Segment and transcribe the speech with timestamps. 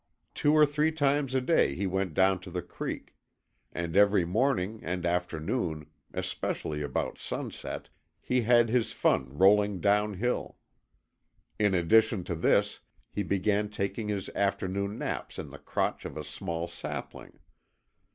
[0.33, 3.15] Two or three times a day he went down to the creek;
[3.71, 7.87] and every morning and afternoon especially about sunset
[8.19, 10.57] he had his fun rolling downhill.
[11.59, 12.79] In addition to this
[13.11, 17.37] he began taking his afternoon naps in the crotch of a small sapling.